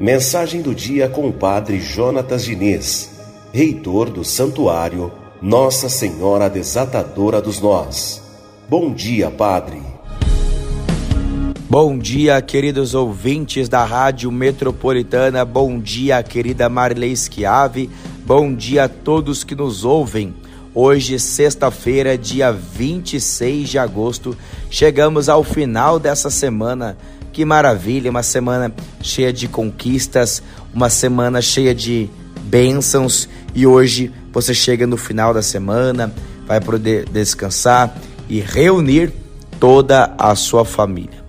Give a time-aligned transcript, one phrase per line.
[0.00, 3.10] Mensagem do dia com o Padre Jonatas Diniz,
[3.52, 8.22] reitor do Santuário Nossa Senhora Desatadora dos Nós.
[8.68, 9.80] Bom dia, Padre.
[11.70, 15.44] Bom dia, queridos ouvintes da Rádio Metropolitana.
[15.44, 17.88] Bom dia, querida Marilei Schiave.
[18.26, 20.34] Bom dia a todos que nos ouvem.
[20.76, 24.36] Hoje, sexta-feira, dia 26 de agosto,
[24.68, 26.98] chegamos ao final dessa semana.
[27.32, 30.42] Que maravilha, uma semana cheia de conquistas,
[30.74, 32.10] uma semana cheia de
[32.42, 33.28] bênçãos.
[33.54, 36.12] E hoje você chega no final da semana,
[36.44, 37.96] vai poder descansar
[38.28, 39.12] e reunir
[39.60, 41.22] toda a sua família.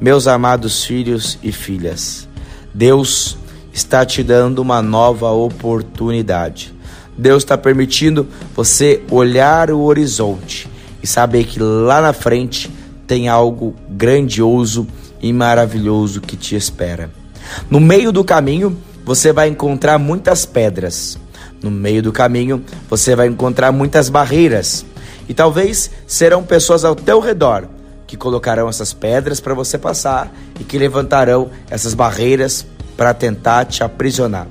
[0.00, 2.26] Meus amados filhos e filhas,
[2.72, 3.36] Deus
[3.70, 6.78] está te dando uma nova oportunidade.
[7.18, 10.68] Deus está permitindo você olhar o horizonte
[11.02, 12.70] e saber que lá na frente
[13.08, 14.86] tem algo grandioso
[15.20, 17.10] e maravilhoso que te espera.
[17.68, 21.18] No meio do caminho, você vai encontrar muitas pedras.
[21.60, 24.84] No meio do caminho, você vai encontrar muitas barreiras.
[25.28, 27.66] E talvez serão pessoas ao teu redor
[28.06, 32.64] que colocarão essas pedras para você passar e que levantarão essas barreiras
[32.96, 34.46] para tentar te aprisionar.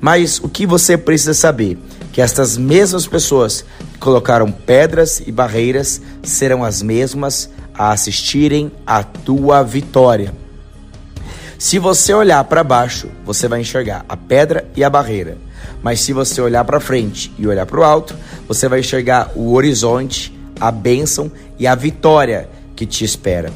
[0.00, 1.78] Mas o que você precisa saber?
[2.14, 9.02] Que estas mesmas pessoas que colocaram pedras e barreiras serão as mesmas a assistirem à
[9.02, 10.32] tua vitória.
[11.58, 15.38] Se você olhar para baixo, você vai enxergar a pedra e a barreira.
[15.82, 18.14] Mas se você olhar para frente e olhar para o alto,
[18.46, 23.52] você vai enxergar o horizonte, a bênção e a vitória que te espera.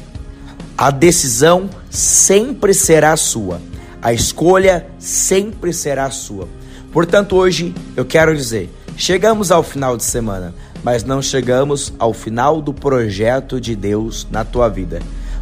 [0.77, 3.61] A decisão sempre será sua.
[4.01, 6.59] A escolha sempre será sua.
[6.91, 12.61] Portanto, hoje eu quero dizer: chegamos ao final de semana, mas não chegamos ao final
[12.61, 14.99] do projeto de Deus na tua vida.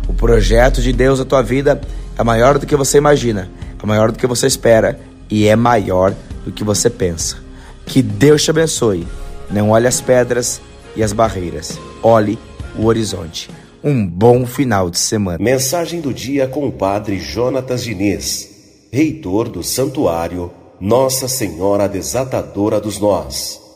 [0.07, 1.79] O projeto de Deus na tua vida
[2.17, 3.49] é maior do que você imagina,
[3.81, 4.99] é maior do que você espera
[5.29, 6.13] e é maior
[6.45, 7.37] do que você pensa.
[7.85, 9.07] Que Deus te abençoe.
[9.49, 10.61] Não olhe as pedras
[10.95, 12.37] e as barreiras, olhe
[12.77, 13.49] o horizonte.
[13.83, 15.37] Um bom final de semana.
[15.39, 18.49] Mensagem do dia com o Padre Jonatas Diniz,
[18.91, 23.66] reitor do Santuário Nossa Senhora Desatadora dos Nós.